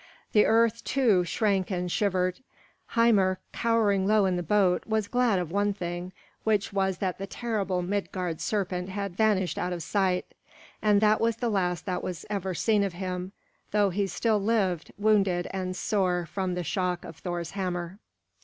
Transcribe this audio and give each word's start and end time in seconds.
The 0.31 0.47
earth, 0.47 0.83
too, 0.83 1.23
shrank 1.25 1.69
and 1.69 1.91
shivered. 1.91 2.39
Hymir, 2.95 3.37
cowering 3.53 4.07
low 4.07 4.25
in 4.25 4.35
the 4.35 4.41
boat, 4.41 4.83
was 4.87 5.07
glad 5.07 5.37
of 5.37 5.51
one 5.51 5.73
thing, 5.75 6.11
which 6.43 6.73
was 6.73 6.97
that 6.97 7.19
the 7.19 7.27
terrible 7.27 7.83
Midgard 7.83 8.41
serpent 8.41 8.89
had 8.89 9.15
vanished 9.15 9.59
out 9.59 9.71
of 9.73 9.83
sight. 9.83 10.25
And 10.81 11.01
that 11.01 11.21
was 11.21 11.35
the 11.35 11.49
last 11.49 11.85
that 11.85 12.01
was 12.03 12.25
ever 12.31 12.55
seen 12.55 12.83
of 12.83 12.93
him, 12.93 13.31
though 13.69 13.91
he 13.91 14.07
still 14.07 14.41
lived, 14.41 14.91
wounded 14.97 15.47
and 15.51 15.75
sore 15.75 16.25
from 16.25 16.55
the 16.55 16.63
shock 16.63 17.05
of 17.05 17.17
Thor's 17.17 17.51
hammer. 17.51 17.99